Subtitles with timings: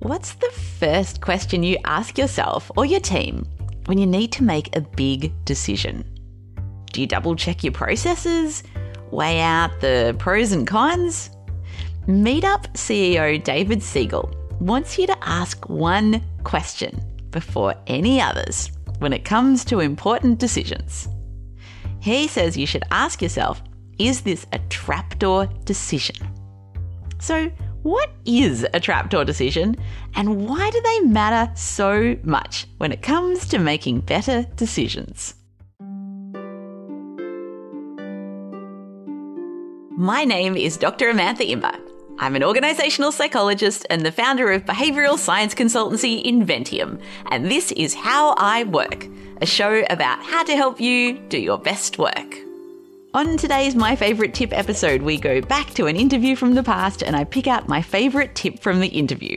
[0.00, 3.46] What's the first question you ask yourself or your team
[3.84, 6.04] when you need to make a big decision?
[6.90, 8.62] Do you double check your processes?
[9.10, 11.28] Weigh out the pros and cons?
[12.06, 16.98] Meetup CEO David Siegel wants you to ask one question
[17.30, 18.70] before any others
[19.00, 21.08] when it comes to important decisions.
[22.00, 23.62] He says you should ask yourself
[23.98, 26.16] is this a trapdoor decision?
[27.18, 27.52] So,
[27.82, 29.76] what is a trapdoor decision
[30.14, 35.34] and why do they matter so much when it comes to making better decisions?
[39.96, 41.12] My name is Dr.
[41.12, 41.78] Amantha Imber.
[42.18, 47.00] I'm an organisational psychologist and the founder of behavioural science consultancy Inventium,
[47.30, 49.06] and this is How I Work,
[49.40, 52.49] a show about how to help you do your best work.
[53.12, 57.02] On today's My Favourite Tip episode, we go back to an interview from the past
[57.02, 59.36] and I pick out my favourite tip from the interview.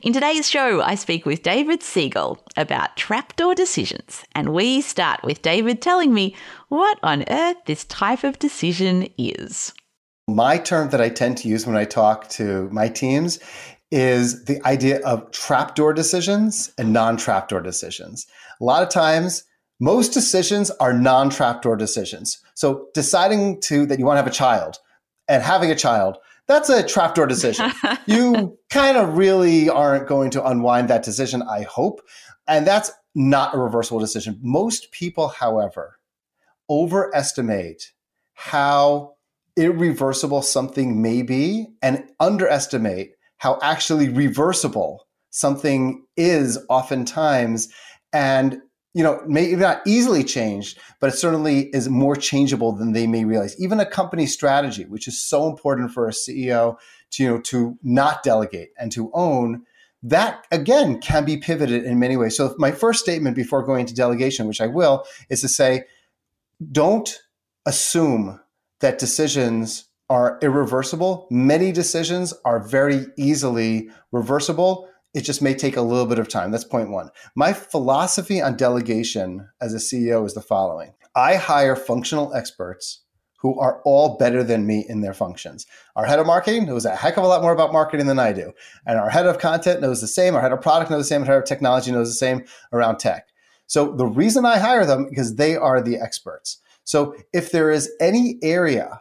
[0.00, 5.42] In today's show, I speak with David Siegel about trapdoor decisions, and we start with
[5.42, 6.34] David telling me
[6.70, 9.74] what on earth this type of decision is.
[10.26, 13.38] My term that I tend to use when I talk to my teams
[13.90, 18.26] is the idea of trapdoor decisions and non trapdoor decisions.
[18.62, 19.44] A lot of times,
[19.80, 22.38] most decisions are non trapdoor decisions.
[22.54, 24.78] So deciding to that you want to have a child
[25.26, 27.72] and having a child, that's a trapdoor decision.
[28.06, 32.00] you kind of really aren't going to unwind that decision, I hope.
[32.46, 34.38] And that's not a reversible decision.
[34.42, 35.98] Most people, however,
[36.68, 37.92] overestimate
[38.34, 39.14] how
[39.56, 47.68] irreversible something may be and underestimate how actually reversible something is oftentimes.
[48.12, 48.60] And
[48.92, 53.24] you know, maybe not easily changed, but it certainly is more changeable than they may
[53.24, 53.60] realize.
[53.60, 56.76] Even a company strategy, which is so important for a CEO
[57.10, 59.64] to, you know, to not delegate and to own,
[60.02, 62.36] that again can be pivoted in many ways.
[62.36, 65.84] So my first statement before going to delegation, which I will, is to say,
[66.72, 67.20] don't
[67.66, 68.40] assume
[68.80, 71.28] that decisions are irreversible.
[71.30, 76.50] Many decisions are very easily reversible it just may take a little bit of time.
[76.50, 77.10] That's point one.
[77.34, 83.02] My philosophy on delegation as a CEO is the following I hire functional experts
[83.40, 85.66] who are all better than me in their functions.
[85.96, 88.32] Our head of marketing knows a heck of a lot more about marketing than I
[88.32, 88.52] do.
[88.86, 90.34] And our head of content knows the same.
[90.34, 91.22] Our head of product knows the same.
[91.22, 93.28] Our head of technology knows the same around tech.
[93.66, 96.58] So the reason I hire them because they are the experts.
[96.84, 99.00] So if there is any area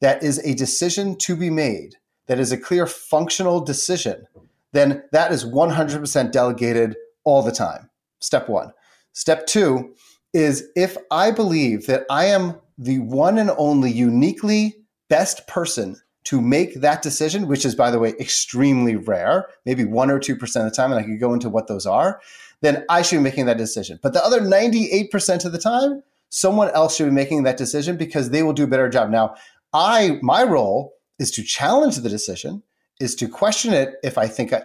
[0.00, 1.96] that is a decision to be made,
[2.28, 4.26] that is a clear functional decision
[4.72, 7.90] then that is 100% delegated all the time.
[8.20, 8.72] Step one.
[9.12, 9.94] Step two
[10.32, 14.76] is if I believe that I am the one and only uniquely
[15.08, 20.10] best person to make that decision, which is, by the way, extremely rare, maybe one
[20.10, 22.20] or 2% of the time, and I could go into what those are,
[22.60, 23.98] then I should be making that decision.
[24.02, 28.30] But the other 98% of the time, someone else should be making that decision because
[28.30, 29.10] they will do a better job.
[29.10, 29.34] Now,
[29.72, 32.62] I, my role is to challenge the decision
[33.00, 34.60] is to question it if I think uh,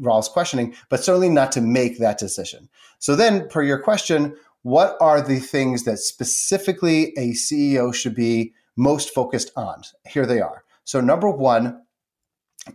[0.00, 2.68] Raul's questioning, but certainly not to make that decision.
[2.98, 8.52] So then, per your question, what are the things that specifically a CEO should be
[8.76, 9.82] most focused on?
[10.06, 10.64] Here they are.
[10.84, 11.82] So number one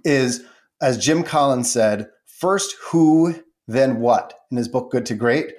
[0.06, 0.44] is,
[0.82, 5.54] as Jim Collins said, first who, then what in his book Good to Great.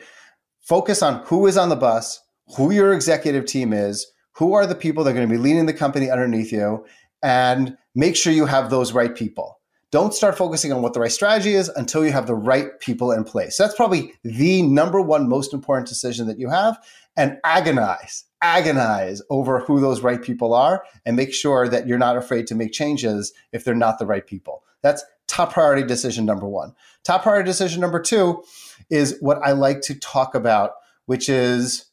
[0.61, 2.21] Focus on who is on the bus,
[2.57, 5.67] who your executive team is, who are the people that are going to be leading
[5.67, 6.85] the company underneath you,
[7.23, 9.59] and make sure you have those right people.
[9.91, 13.13] Don't start focusing on what the right strategy is until you have the right people
[13.13, 13.57] in place.
[13.57, 16.79] So that's probably the number one most important decision that you have.
[17.15, 22.17] And agonize, agonize over who those right people are and make sure that you're not
[22.17, 24.63] afraid to make changes if they're not the right people.
[24.83, 26.75] That's top priority decision number one.
[27.05, 28.43] Top priority decision number two
[28.89, 30.73] is what I like to talk about,
[31.05, 31.87] which is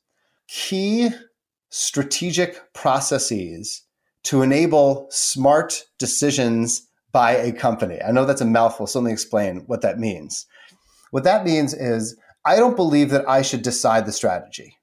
[0.48, 1.10] key
[1.70, 3.84] strategic processes
[4.24, 8.02] to enable smart decisions by a company.
[8.02, 10.46] I know that's a mouthful, so let me explain what that means.
[11.12, 14.78] What that means is I don't believe that I should decide the strategy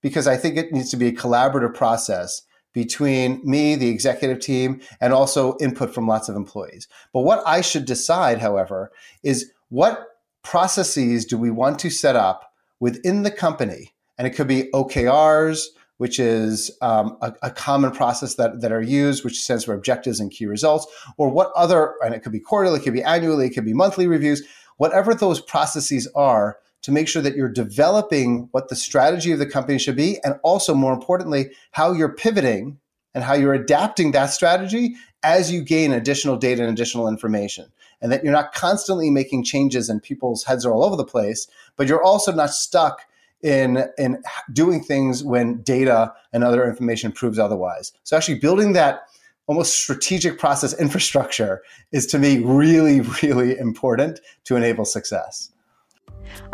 [0.00, 2.42] because I think it needs to be a collaborative process
[2.72, 6.86] between me, the executive team, and also input from lots of employees.
[7.12, 8.92] But what I should decide, however,
[9.22, 10.06] is what
[10.42, 13.94] processes do we want to set up within the company?
[14.16, 15.64] And it could be OKRs,
[15.98, 20.20] which is um, a, a, common process that, that are used, which stands for objectives
[20.20, 20.86] and key results,
[21.16, 23.74] or what other, and it could be quarterly, it could be annually, it could be
[23.74, 24.42] monthly reviews,
[24.76, 29.46] whatever those processes are to make sure that you're developing what the strategy of the
[29.46, 32.78] company should be, and also more importantly, how you're pivoting
[33.14, 37.66] and how you're adapting that strategy as you gain additional data and additional information.
[38.00, 41.48] and that you're not constantly making changes and people's heads are all over the place,
[41.74, 43.00] but you're also not stuck
[43.42, 47.92] in in doing things when data and other information proves otherwise.
[48.04, 49.02] So actually building that
[49.46, 51.62] almost strategic process infrastructure
[51.92, 55.50] is to me really really important to enable success.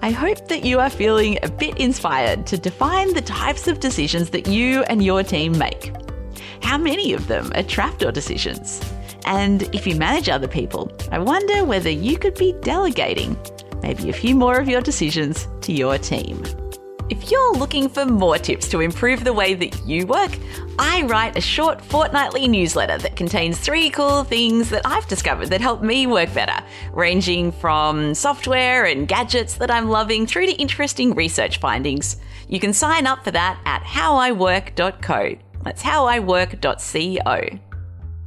[0.00, 4.30] I hope that you are feeling a bit inspired to define the types of decisions
[4.30, 5.92] that you and your team make.
[6.62, 8.80] How many of them are trapdoor decisions?
[9.26, 13.36] And if you manage other people, I wonder whether you could be delegating
[13.82, 16.42] maybe a few more of your decisions to your team.
[17.16, 20.36] If you're looking for more tips to improve the way that you work,
[20.80, 25.60] I write a short fortnightly newsletter that contains three cool things that I've discovered that
[25.60, 26.60] help me work better,
[26.92, 32.16] ranging from software and gadgets that I'm loving through to interesting research findings.
[32.48, 35.36] You can sign up for that at howiwork.co.
[35.62, 37.58] That's howiwork.co.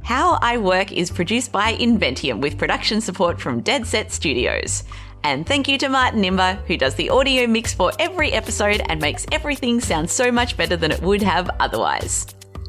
[0.02, 4.84] How I Work is produced by Inventium with production support from Dead Set Studios.
[5.24, 9.00] And thank you to Martin Imber, who does the audio mix for every episode and
[9.00, 12.26] makes everything sound so much better than it would have otherwise.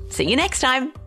[0.10, 0.99] See you next time.